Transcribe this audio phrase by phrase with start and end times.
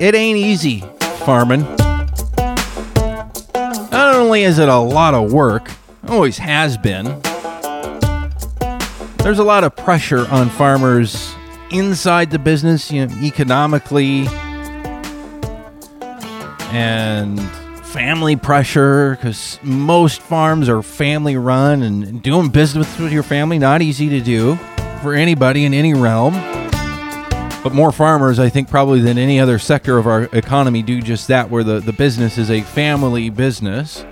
[0.00, 0.80] it ain't easy
[1.24, 1.60] farming.
[3.90, 5.70] Not only is it a lot of work,
[6.08, 7.20] always has been,
[9.18, 11.34] there's a lot of pressure on farmers
[11.70, 14.26] inside the business, you know, economically,
[16.72, 17.38] and
[17.84, 23.82] family pressure because most farms are family run and doing business with your family not
[23.82, 24.56] easy to do
[25.02, 26.34] for anybody in any realm
[27.62, 31.28] but more farmers i think probably than any other sector of our economy do just
[31.28, 34.04] that where the, the business is a family business.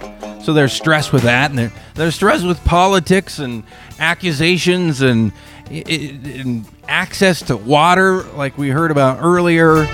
[0.43, 3.65] So they're stressed with that and they're, they're stressed with politics and
[3.99, 5.33] accusations and,
[5.71, 9.87] and access to water like we heard about earlier.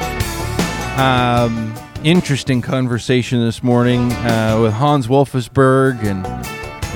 [0.97, 1.75] Um,
[2.05, 6.25] interesting conversation this morning uh, with Hans Wolfesberg and,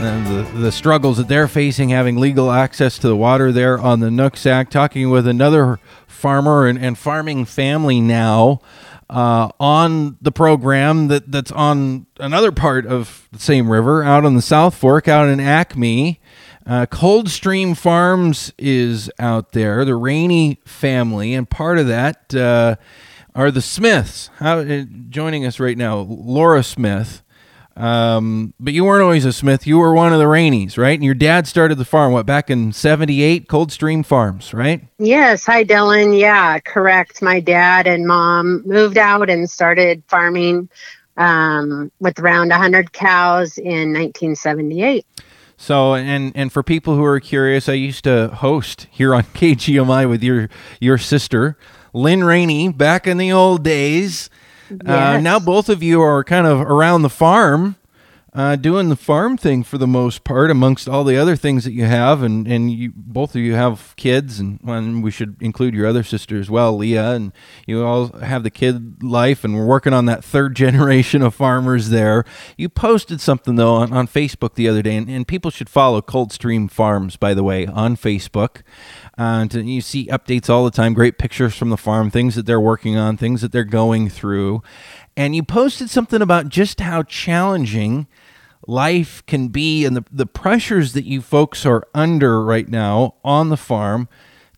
[0.00, 3.98] and the, the struggles that they're facing having legal access to the water there on
[3.98, 4.70] the Nooksack.
[4.70, 8.60] Talking with another farmer and, and farming family now
[9.10, 14.36] uh, on the program that, that's on another part of the same river out on
[14.36, 16.20] the South Fork, out in Acme.
[16.64, 22.76] Uh, Coldstream Farms is out there, the Rainey family, and part of that uh,
[23.34, 24.30] are the Smiths.
[24.36, 27.22] How, uh, joining us right now, Laura Smith.
[27.78, 29.64] Um, but you weren't always a Smith.
[29.64, 30.94] You were one of the Raineys, right?
[30.94, 34.82] And your dad started the farm, what, back in 78, Coldstream Farms, right?
[34.98, 35.46] Yes.
[35.46, 36.18] Hi, Dylan.
[36.18, 37.22] Yeah, correct.
[37.22, 40.68] My dad and mom moved out and started farming
[41.18, 45.06] um, with around 100 cows in 1978.
[45.56, 50.08] So, and and for people who are curious, I used to host here on KGMI
[50.08, 50.48] with your
[50.80, 51.56] your sister,
[51.92, 54.30] Lynn Rainey back in the old days.
[54.70, 55.18] Uh, yes.
[55.18, 57.76] Uh, now both of you are kind of around the farm,
[58.38, 61.72] uh, doing the farm thing for the most part, amongst all the other things that
[61.72, 65.74] you have, and and you both of you have kids, and, and we should include
[65.74, 67.32] your other sister as well, Leah, and
[67.66, 71.88] you all have the kid life, and we're working on that third generation of farmers
[71.88, 72.24] there.
[72.56, 76.00] You posted something though on, on Facebook the other day, and, and people should follow
[76.00, 78.62] Coldstream Farms, by the way, on Facebook.
[79.16, 82.60] And you see updates all the time, great pictures from the farm, things that they're
[82.60, 84.62] working on, things that they're going through.
[85.16, 88.06] And you posted something about just how challenging
[88.66, 93.48] life can be and the, the pressures that you folks are under right now on
[93.48, 94.08] the farm.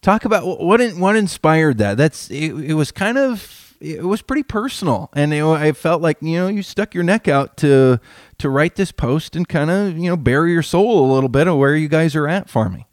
[0.03, 1.97] Talk about what what inspired that.
[1.97, 6.19] That's it, it was kind of it was pretty personal, and it, I felt like
[6.23, 8.01] you know you stuck your neck out to
[8.39, 11.47] to write this post and kind of you know bury your soul a little bit
[11.49, 12.85] of where you guys are at farming.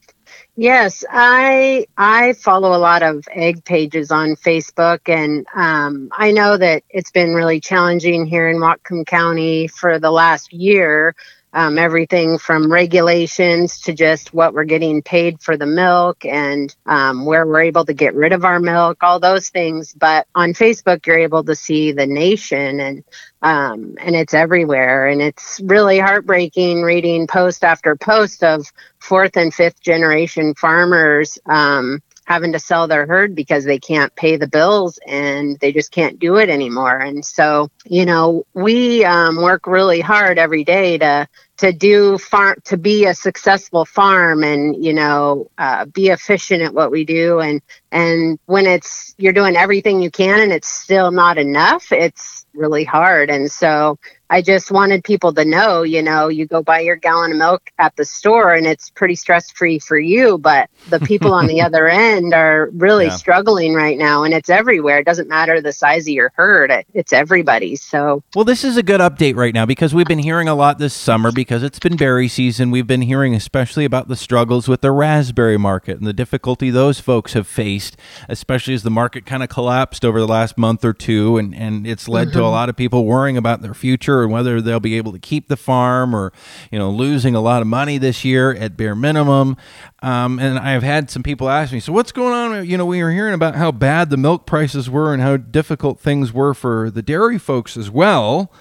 [0.58, 6.58] Yes, I I follow a lot of egg pages on Facebook, and um, I know
[6.58, 11.16] that it's been really challenging here in Whatcom County for the last year
[11.58, 17.26] um, everything from regulations to just what we're getting paid for the milk and um,
[17.26, 19.92] where we're able to get rid of our milk, all those things.
[19.92, 23.04] But on Facebook, you're able to see the nation and
[23.42, 25.08] um, and it's everywhere.
[25.08, 32.04] And it's really heartbreaking reading post after post of fourth and fifth generation farmers um,
[32.28, 36.20] having to sell their herd because they can't pay the bills and they just can't
[36.20, 36.98] do it anymore.
[36.98, 42.58] And so, you know, we um, work really hard every day to to do farm
[42.66, 47.40] to be a successful farm and you know uh, be efficient at what we do.
[47.40, 52.46] And and when it's you're doing everything you can and it's still not enough it's
[52.54, 53.30] really hard.
[53.30, 57.32] And so I just wanted people to know, you know, you go buy your gallon
[57.32, 61.34] of milk at the store and it's pretty stress free for you, but the people
[61.34, 63.16] on the other end are really yeah.
[63.16, 65.00] struggling right now and it's everywhere.
[65.00, 67.76] It doesn't matter the size of your herd, it's everybody.
[67.78, 70.78] So, well, this is a good update right now because we've been hearing a lot
[70.78, 72.70] this summer because it's been berry season.
[72.70, 77.00] We've been hearing especially about the struggles with the raspberry market and the difficulty those
[77.00, 77.96] folks have faced,
[78.28, 81.88] especially as the market kind of collapsed over the last month or two and, and
[81.88, 82.34] it's led mm-hmm.
[82.34, 82.52] to a mm-hmm.
[82.52, 85.58] lot of people worrying about their future and whether they'll be able to keep the
[85.58, 86.32] farm or,
[86.72, 89.58] you know, losing a lot of money this year at bare minimum.
[90.02, 92.66] Um, and I've had some people ask me, so what's going on?
[92.66, 96.00] You know, we were hearing about how bad the milk prices were and how difficult
[96.00, 98.52] things were for the dairy folks as well.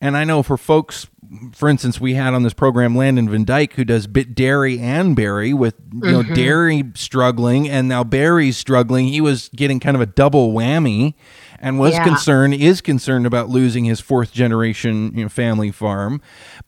[0.00, 1.06] And I know for folks,
[1.52, 5.16] for instance, we had on this program Landon Van Dyke, who does bit dairy and
[5.16, 6.10] berry, with you mm-hmm.
[6.10, 9.08] know dairy struggling and now berries struggling.
[9.08, 11.14] He was getting kind of a double whammy
[11.62, 12.04] and was yeah.
[12.04, 16.20] concerned is concerned about losing his fourth generation you know, family farm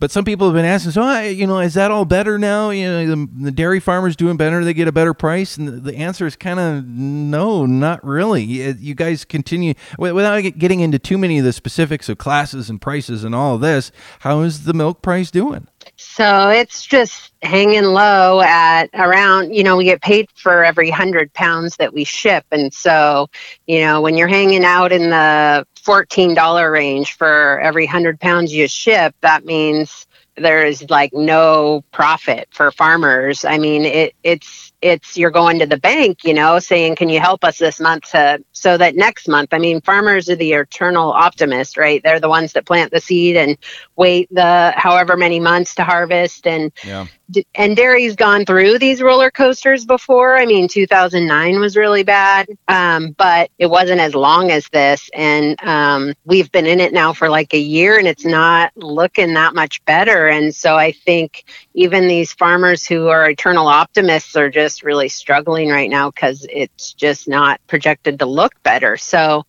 [0.05, 2.69] But some people have been asking, so I, you know, is that all better now?
[2.69, 5.73] You know, the, the dairy farmers doing better, they get a better price, and the,
[5.73, 8.67] the answer is kind of no, not really.
[8.67, 12.83] Uh, you guys continue without getting into too many of the specifics of classes and
[12.83, 13.93] prices and all of this.
[14.19, 15.69] How is the milk price doing?
[15.97, 21.33] So it's just hanging low at around, you know, we get paid for every hundred
[21.33, 22.45] pounds that we ship.
[22.53, 23.29] And so,
[23.67, 28.69] you know, when you're hanging out in the $14 range for every hundred pounds you
[28.69, 33.45] ship, that means there is like no profit for farmers.
[33.45, 37.19] I mean, it, it's it's you're going to the bank, you know, saying, "Can you
[37.19, 41.11] help us this month to so that next month?" I mean, farmers are the eternal
[41.11, 42.03] optimist, right?
[42.03, 43.57] They're the ones that plant the seed and
[43.97, 47.07] wait the however many months to harvest and yeah
[47.55, 50.37] and dairy's gone through these roller coasters before.
[50.37, 55.09] I mean, 2009 was really bad, um, but it wasn't as long as this.
[55.15, 59.35] And um, we've been in it now for like a year and it's not looking
[59.35, 60.29] that much better.
[60.29, 65.69] And so I think even these farmers who are eternal optimists are just really struggling
[65.69, 68.97] right now because it's just not projected to look better.
[68.97, 69.45] So,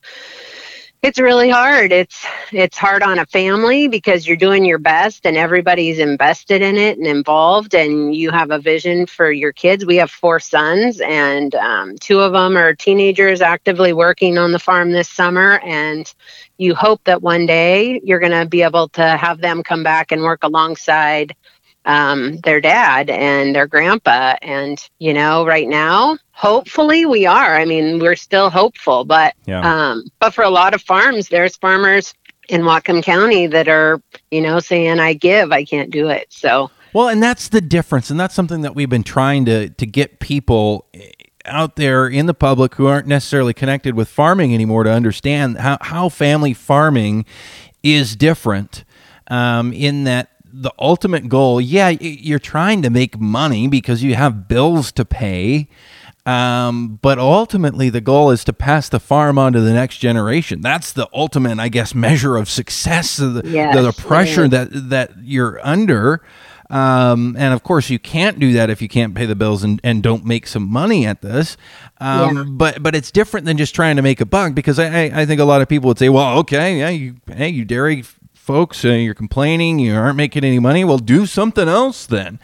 [1.06, 1.92] it's really hard.
[1.92, 6.77] It's it's hard on a family because you're doing your best and everybody's invested in
[6.77, 9.86] it and involved, and you have a vision for your kids.
[9.86, 14.57] We have four sons, and um, two of them are teenagers actively working on the
[14.57, 15.60] farm this summer.
[15.60, 16.12] And
[16.57, 20.12] you hope that one day you're going to be able to have them come back
[20.12, 21.36] and work alongside
[21.86, 24.36] um, their dad and their grandpa.
[24.42, 27.56] And, you know, right now, hopefully we are.
[27.56, 29.62] I mean, we're still hopeful, but, yeah.
[29.62, 32.14] um, but for a lot of farms, there's farmers
[32.50, 34.02] in Whatcom County that are,
[34.32, 36.28] you know, saying, I give, I can't do it.
[36.30, 38.10] So, well, and that's the difference.
[38.10, 40.88] And that's something that we've been trying to, to get people
[41.46, 45.78] out there in the public who aren't necessarily connected with farming anymore to understand how,
[45.81, 47.26] how family farming
[47.84, 48.84] is different
[49.28, 54.48] um, in that the ultimate goal, yeah, you're trying to make money because you have
[54.48, 55.68] bills to pay.
[56.25, 60.62] Um, but ultimately, the goal is to pass the farm on to the next generation.
[60.62, 63.18] That's the ultimate, I guess, measure of success.
[63.18, 66.24] The, yes, the, the pressure that that you're under.
[66.68, 69.80] Um, and of course, you can't do that if you can't pay the bills and,
[69.84, 71.57] and don't make some money at this.
[72.00, 72.44] Um, yeah.
[72.48, 75.40] But but it's different than just trying to make a buck because I, I think
[75.40, 78.04] a lot of people would say, well, okay, yeah, you hey, you dairy
[78.45, 80.83] folks, uh, you're complaining, you aren't making any money.
[80.83, 82.39] Well, do something else then.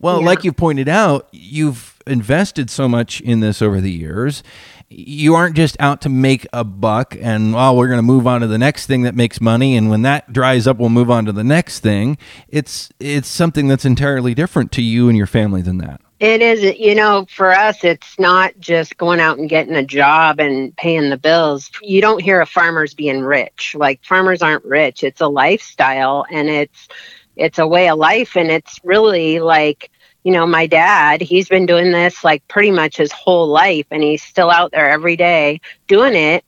[0.00, 0.26] Well, yeah.
[0.26, 4.42] like you pointed out, you've invested so much in this over the years.
[4.90, 8.40] You aren't just out to make a buck and, well, we're going to move on
[8.40, 9.76] to the next thing that makes money.
[9.76, 12.18] And when that dries up, we'll move on to the next thing.
[12.48, 16.00] It's, it's something that's entirely different to you and your family than that.
[16.24, 20.40] It is, you know, for us, it's not just going out and getting a job
[20.40, 21.70] and paying the bills.
[21.82, 23.74] You don't hear of farmers being rich.
[23.78, 25.04] Like farmers aren't rich.
[25.04, 26.88] It's a lifestyle and it's
[27.36, 29.90] it's a way of life and it's really like
[30.22, 34.02] you know, my dad, he's been doing this like pretty much his whole life and
[34.02, 36.42] he's still out there every day doing it.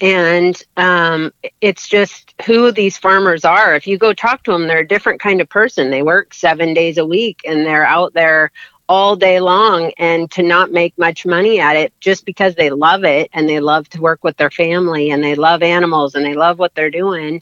[0.00, 1.30] And um,
[1.60, 3.74] it's just who these farmers are.
[3.74, 5.90] If you go talk to them, they're a different kind of person.
[5.90, 8.50] They work seven days a week and they're out there
[8.90, 13.04] all day long and to not make much money at it just because they love
[13.04, 16.34] it and they love to work with their family and they love animals and they
[16.34, 17.40] love what they're doing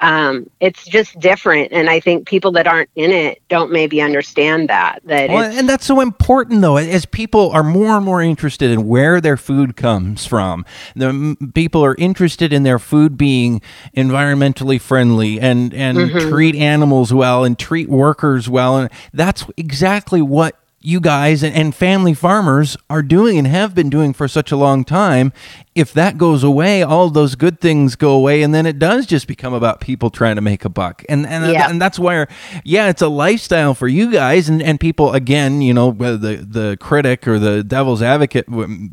[0.00, 1.72] um, it's just different.
[1.72, 5.68] And i think people that aren't in it don't maybe understand that that well, and
[5.68, 9.76] that's so important though as people are more and more interested in where their food
[9.76, 10.64] comes from.
[10.94, 13.60] The people are interested in their food being
[13.96, 16.28] environmentally friendly and and mm-hmm.
[16.28, 18.78] treat animals well and treat workers well.
[18.78, 24.12] And that's exactly what you guys and, family farmers are doing and have been doing
[24.12, 25.32] for such a long time
[25.78, 29.28] if that goes away, all those good things go away, and then it does just
[29.28, 31.70] become about people trying to make a buck, and and yeah.
[31.70, 32.26] and that's where,
[32.64, 36.76] yeah, it's a lifestyle for you guys, and and people again, you know, the the
[36.80, 38.46] critic or the devil's advocate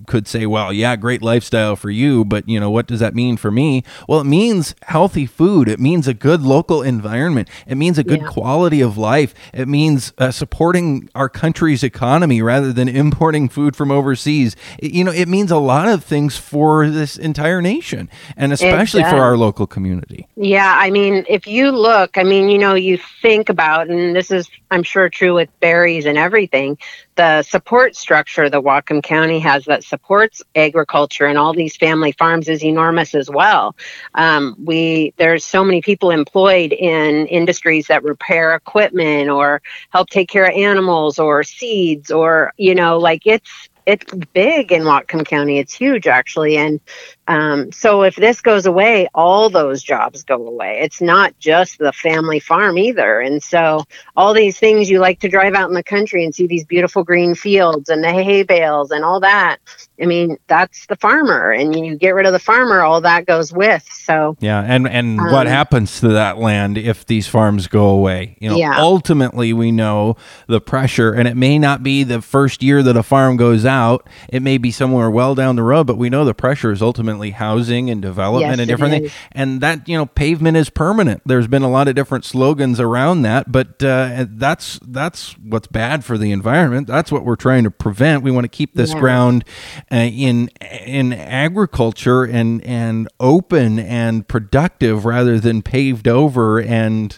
[0.05, 3.35] could say, well, yeah, great lifestyle for you, but you know, what does that mean
[3.35, 3.83] for me?
[4.07, 8.21] Well, it means healthy food, it means a good local environment, it means a good
[8.21, 8.27] yeah.
[8.27, 13.91] quality of life, it means uh, supporting our country's economy rather than importing food from
[13.91, 14.55] overseas.
[14.77, 18.51] It, you know, it means a lot of things for for this entire nation and
[18.51, 20.27] especially for our local community.
[20.35, 24.29] Yeah, I mean, if you look, I mean, you know, you think about, and this
[24.29, 26.77] is, I'm sure, true with berries and everything,
[27.15, 32.49] the support structure that Whatcom County has that supports agriculture and all these family farms
[32.49, 33.73] is enormous as well.
[34.15, 40.27] Um, we there's so many people employed in industries that repair equipment or help take
[40.27, 45.59] care of animals or seeds or you know like it's it's big in Whatcom County.
[45.59, 46.79] It's huge actually, and
[47.27, 50.79] um, so if this goes away, all those jobs go away.
[50.81, 53.19] It's not just the family farm either.
[53.19, 53.83] And so
[54.15, 57.03] all these things you like to drive out in the country and see these beautiful
[57.03, 59.57] green fields and the hay bales and all that.
[60.01, 63.53] I mean, that's the farmer, and you get rid of the farmer, all that goes
[63.53, 63.87] with.
[63.89, 68.37] So yeah, and and um, what happens to that land if these farms go away?
[68.41, 68.77] You know, yeah.
[68.77, 70.17] ultimately we know
[70.47, 74.07] the pressure, and it may not be the first year that a farm goes out.
[74.27, 77.14] It may be somewhere well down the road, but we know the pressure is ultimately
[77.31, 79.13] housing and development yes, and different things.
[79.31, 81.21] And that you know, pavement is permanent.
[81.25, 86.03] There's been a lot of different slogans around that, but uh, that's that's what's bad
[86.03, 86.87] for the environment.
[86.87, 88.23] That's what we're trying to prevent.
[88.23, 88.99] We want to keep this yeah.
[88.99, 89.45] ground
[89.91, 90.49] uh, in
[90.85, 97.17] in agriculture and and open and productive rather than paved over and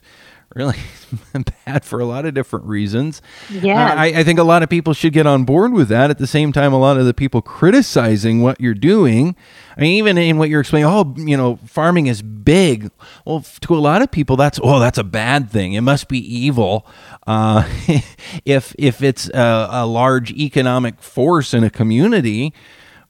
[0.56, 0.78] really
[1.66, 3.22] bad for a lot of different reasons.
[3.50, 6.10] Yeah, uh, I, I, think a lot of people should get on board with that.
[6.10, 9.36] At the same time, a lot of the people criticizing what you're doing,
[9.76, 12.92] I mean, even in what you're explaining, oh, you know, farming is big.
[13.26, 15.74] Well, to a lot of people, that's oh, that's a bad thing.
[15.74, 16.88] It must be evil.
[17.26, 17.68] Uh,
[18.46, 22.54] if if it's a, a large economic force in a community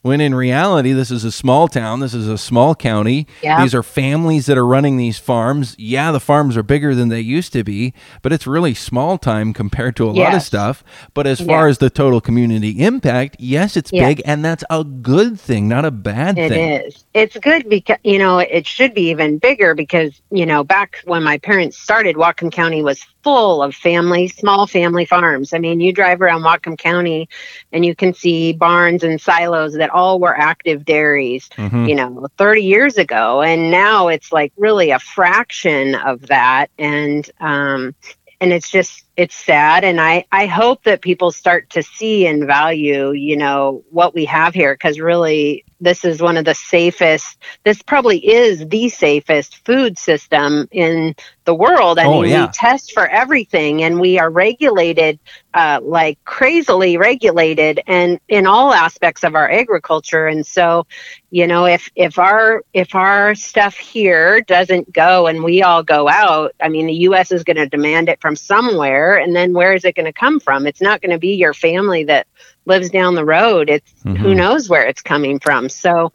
[0.02, 3.62] when in reality this is a small town this is a small county yeah.
[3.62, 7.20] these are families that are running these farms yeah the farms are bigger than they
[7.20, 10.24] used to be but it's really small time compared to a yes.
[10.24, 14.08] lot of stuff but as far as the total community impact yes it's yes.
[14.08, 17.68] big and that's a good thing not a bad it thing it is it's good
[17.68, 21.78] because you know it should be even bigger because you know back when my parents
[21.78, 25.52] started Whatcom County was full of family, small family farms.
[25.52, 27.28] I mean, you drive around Whatcom County
[27.74, 31.86] and you can see barns and silos that all were active dairies, mm-hmm.
[31.86, 33.42] you know, 30 years ago.
[33.42, 36.70] And now it's like really a fraction of that.
[36.78, 37.96] And, um,
[38.40, 42.46] and it's just it's sad and i i hope that people start to see and
[42.46, 47.38] value you know what we have here because really this is one of the safest
[47.64, 51.16] this probably is the safest food system in
[51.46, 51.98] the world.
[51.98, 52.46] I oh, mean yeah.
[52.46, 55.18] we test for everything and we are regulated
[55.54, 60.28] uh, like crazily regulated and in all aspects of our agriculture.
[60.28, 60.86] And so
[61.32, 66.08] you know if if our if our stuff here doesn't go and we all go
[66.08, 69.74] out i mean the us is going to demand it from somewhere and then where
[69.74, 70.66] is it going to come from?
[70.66, 72.28] It's not going to be your family that
[72.68, 74.16] lives down the road it's mm-hmm.
[74.16, 76.12] who knows where it's coming from so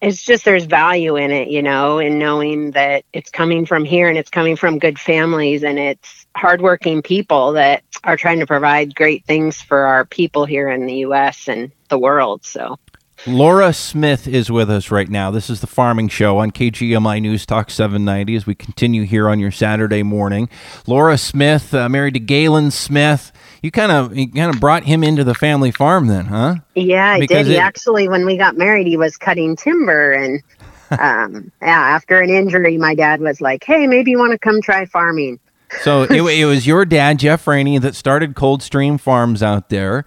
[0.00, 4.08] it's just there's value in it you know in knowing that it's coming from here
[4.08, 8.94] and it's coming from good families and it's hardworking people that are trying to provide
[8.94, 12.78] great things for our people here in the us and the world so
[13.24, 15.30] Laura Smith is with us right now.
[15.30, 19.38] This is the Farming Show on KGMI News Talk 790 as we continue here on
[19.38, 20.48] your Saturday morning.
[20.88, 23.30] Laura Smith, uh, married to Galen Smith.
[23.62, 26.56] You kind of you kind of brought him into the family farm then, huh?
[26.74, 27.52] Yeah, I because did.
[27.52, 30.42] He it, actually, when we got married, he was cutting timber, and
[30.90, 34.60] um, yeah, after an injury, my dad was like, "Hey, maybe you want to come
[34.60, 35.38] try farming."
[35.82, 40.04] So it, it was your dad, Jeff Rainey, that started Coldstream Farms out there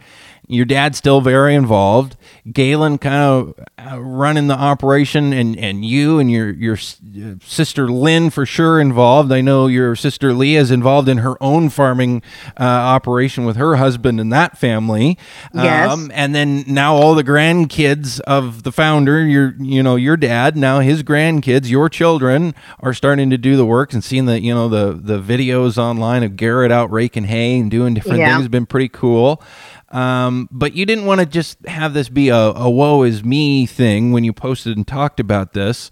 [0.48, 2.16] your dad's still very involved.
[2.52, 7.90] Galen kind of uh, running the operation, and, and you and your your uh, sister
[7.90, 9.32] Lynn for sure involved.
[9.32, 12.22] I know your sister Leah is involved in her own farming
[12.60, 15.18] uh, operation with her husband and that family.
[15.54, 15.92] Yes.
[15.92, 20.56] Um, and then now all the grandkids of the founder, your you know your dad,
[20.56, 24.54] now his grandkids, your children are starting to do the work and seeing the you
[24.54, 28.34] know the the videos online of Garrett out raking hay and doing different yeah.
[28.34, 28.44] things.
[28.44, 29.42] Has been pretty cool.
[29.96, 33.66] Um, but you didn't want to just have this be a, a woe is me
[33.66, 35.90] thing when you posted and talked about this.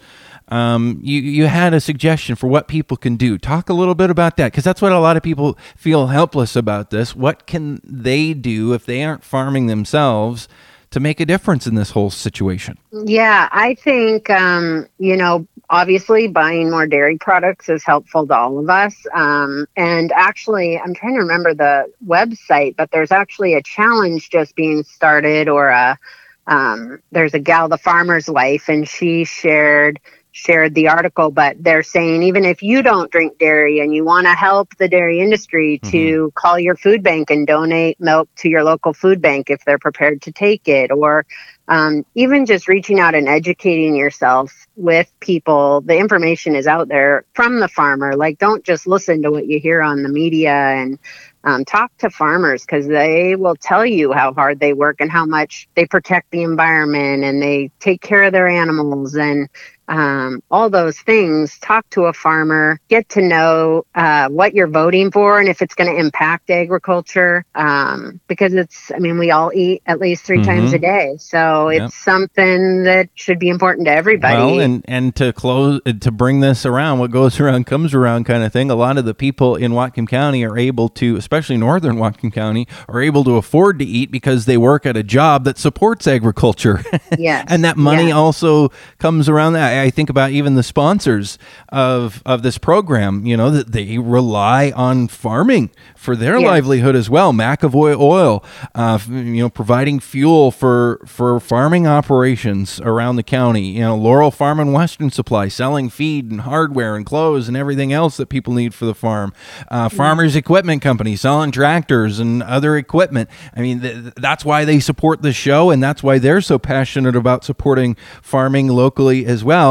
[0.50, 3.38] Um, you, you had a suggestion for what people can do.
[3.38, 6.57] Talk a little bit about that because that's what a lot of people feel helpless
[6.57, 7.15] about this.
[7.15, 10.50] What can they do if they aren't farming themselves
[10.93, 12.77] to make a difference in this whole situation?
[12.91, 18.59] Yeah, I think, um, you know, obviously buying more dairy products is helpful to all
[18.59, 18.95] of us.
[19.12, 24.55] Um, and actually, I'm trying to remember the website, but there's actually a challenge just
[24.55, 25.97] being started or a,
[26.45, 30.00] um, there's a gal, the farmer's wife, and she shared
[30.33, 34.25] shared the article, but they're saying even if you don't drink dairy and you want
[34.25, 35.91] to help the dairy industry mm-hmm.
[35.91, 39.77] to call your food bank and donate milk to your local food bank if they're
[39.77, 41.25] prepared to take it, or
[41.67, 45.81] um, even just reaching out and educating yourself with people.
[45.81, 48.15] The information is out there from the farmer.
[48.15, 50.97] Like, don't just listen to what you hear on the media and
[51.43, 55.25] um, talk to farmers because they will tell you how hard they work and how
[55.25, 59.49] much they protect the environment and they take care of their animals and
[59.87, 61.57] um, all those things.
[61.59, 65.75] Talk to a farmer, get to know uh, what you're voting for and if it's
[65.75, 67.45] going to impact agriculture.
[67.55, 70.75] Um, because it's, I mean, we all eat at least 3 times Mhm.
[70.75, 71.15] a day.
[71.19, 71.91] So it's Yep.
[71.91, 74.35] something that should be important to everybody.
[74.35, 78.43] Well, and and to close to bring this around, what goes around comes around, kind
[78.43, 78.69] of thing.
[78.71, 82.67] A lot of the people in Whatcom County are able to, especially northern Whatcom County,
[82.87, 86.83] are able to afford to eat because they work at a job that supports agriculture.
[87.17, 87.45] yes.
[87.49, 88.13] and that money yes.
[88.13, 91.38] also comes around that I think about even the sponsors
[91.70, 97.10] of of this program you know that they rely on farming for their livelihood as
[97.10, 97.34] well.
[97.34, 98.44] McAvoy oil
[98.75, 103.68] uh, you know providing fuel for for farming operations around the county.
[103.72, 107.94] You know Laurel Farm and Western Supply selling feed and hardware and clothes and everything
[107.94, 109.34] else that people need for the farm.
[109.70, 113.30] Uh, Farmers Equipment Company selling tractors and other equipment.
[113.56, 117.15] I mean th- that's why they support the show and that's why they're so passionate
[117.15, 119.62] about supporting farming locally as well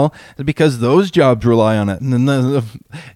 [0.44, 2.00] because those jobs rely on it.
[2.00, 2.64] And then the, the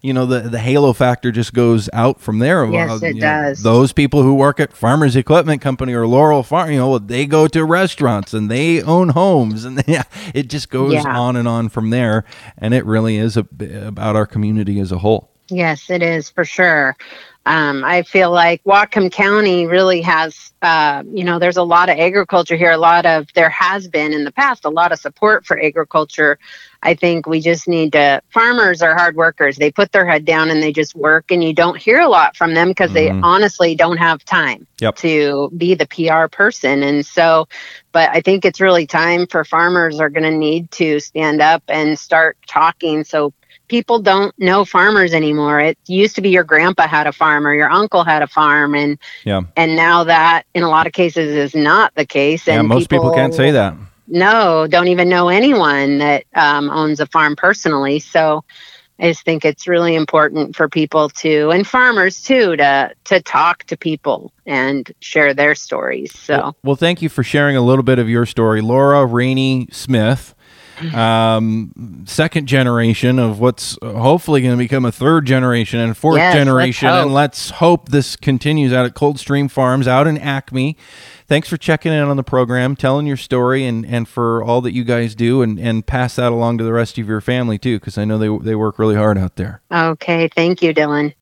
[0.03, 2.65] you know the the halo factor just goes out from there.
[2.67, 3.63] Yes, Uh, it you know, does.
[3.63, 7.47] those people who work at Farmers Equipment Company or Laurel Farm you know they go
[7.49, 9.65] to restaurants and they own homes.
[9.65, 10.01] And they,
[10.35, 11.19] it just goes Yeah.
[11.19, 12.25] on and on from there.
[12.59, 13.47] And it really is a,
[13.87, 16.97] about our community as a whole Yes, it is for sure.
[17.45, 21.97] Um, I feel like Whatcom County really has, uh, you know, there's a lot of
[21.97, 22.73] agriculture here.
[22.73, 26.41] A lot of, there has been in the past, a lot of support for agriculture.
[26.83, 29.57] I think we just need to, farmers are hard workers.
[29.57, 32.37] They put their head down and they just work, and you don't hear a lot
[32.37, 33.21] from them because they Mhm.
[33.23, 34.97] honestly don't have time Yep.
[34.97, 36.83] to be the PR person.
[36.83, 37.47] And so,
[37.93, 41.63] but I think it's really time for farmers are going to need to stand up
[41.69, 43.33] and start talking so
[43.69, 45.61] people don't know farmers anymore.
[45.61, 48.75] It used to be your grandpa had a farm or your uncle had a farm
[48.75, 52.59] and yeah and now that in a lot of cases is not the case yeah
[52.59, 53.75] and most people can't say that
[54.07, 58.45] no don't even know anyone that um, owns a farm personally so
[59.01, 63.65] i just think it's really important for people to and farmers too to to talk
[63.65, 67.83] to people and share their stories so Well, well, thank you for sharing a little
[67.83, 70.36] bit of your story, Laura Rainey Smith.
[70.95, 76.35] Um, second generation of what's hopefully going to become a third generation and fourth Yes,
[76.35, 80.77] let's generation, and let's hope this continues out at Coldstream Farms out in Acme.
[81.27, 84.73] Thanks for checking in on the program, telling your story, and, and for all that
[84.73, 87.81] you guys do, and, and pass that along to the rest of your family too,
[87.81, 89.61] because I know they they work really hard out there.
[89.73, 91.15] okay thank you dylan